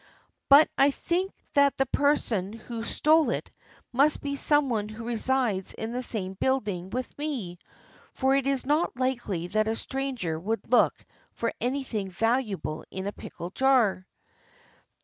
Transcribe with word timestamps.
"But 0.49 0.67
I 0.79 0.89
think 0.89 1.31
that 1.53 1.77
the 1.77 1.85
person 1.85 2.53
who 2.53 2.83
stole 2.83 3.29
it 3.29 3.51
must 3.91 4.19
be 4.21 4.35
someone 4.35 4.89
who 4.89 5.05
resides 5.05 5.75
in 5.75 5.91
the 5.91 6.01
same 6.01 6.33
build 6.33 6.67
ing 6.67 6.89
with 6.89 7.15
me, 7.19 7.59
for 8.11 8.35
it 8.35 8.47
is 8.47 8.65
not 8.65 8.97
likely 8.97 9.45
that 9.49 9.67
a 9.67 9.75
stranger 9.75 10.39
would 10.39 10.71
look 10.71 10.95
for 11.33 11.53
anything 11.61 12.09
valuable 12.09 12.83
in 12.89 13.05
a 13.05 13.11
pickle 13.13 13.51
jar." 13.51 14.07